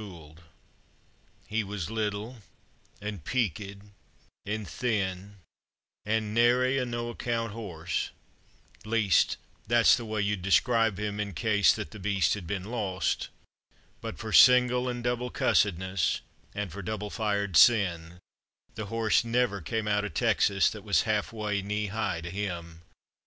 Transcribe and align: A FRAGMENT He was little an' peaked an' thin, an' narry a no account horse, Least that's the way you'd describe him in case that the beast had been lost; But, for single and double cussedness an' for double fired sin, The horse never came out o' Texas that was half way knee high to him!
A 0.00 0.02
FRAGMENT 0.02 0.38
He 1.46 1.62
was 1.62 1.90
little 1.90 2.38
an' 3.02 3.18
peaked 3.18 3.60
an' 4.46 4.64
thin, 4.64 5.36
an' 6.06 6.32
narry 6.32 6.78
a 6.78 6.86
no 6.86 7.10
account 7.10 7.52
horse, 7.52 8.08
Least 8.86 9.36
that's 9.66 9.98
the 9.98 10.06
way 10.06 10.22
you'd 10.22 10.40
describe 10.40 10.98
him 10.98 11.20
in 11.20 11.34
case 11.34 11.74
that 11.74 11.90
the 11.90 11.98
beast 11.98 12.32
had 12.32 12.46
been 12.46 12.64
lost; 12.64 13.28
But, 14.00 14.16
for 14.18 14.32
single 14.32 14.88
and 14.88 15.04
double 15.04 15.28
cussedness 15.28 16.22
an' 16.54 16.70
for 16.70 16.80
double 16.80 17.10
fired 17.10 17.58
sin, 17.58 18.20
The 18.76 18.86
horse 18.86 19.22
never 19.22 19.60
came 19.60 19.86
out 19.86 20.06
o' 20.06 20.08
Texas 20.08 20.70
that 20.70 20.82
was 20.82 21.02
half 21.02 21.30
way 21.30 21.60
knee 21.60 21.88
high 21.88 22.22
to 22.22 22.30
him! 22.30 22.80